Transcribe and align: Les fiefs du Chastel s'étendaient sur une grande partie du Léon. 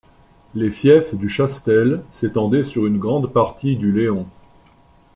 Les 0.55 0.71
fiefs 0.71 1.13
du 1.13 1.29
Chastel 1.29 2.01
s'étendaient 2.09 2.63
sur 2.63 2.87
une 2.87 2.97
grande 2.97 3.31
partie 3.31 3.75
du 3.75 3.91
Léon. 3.91 4.25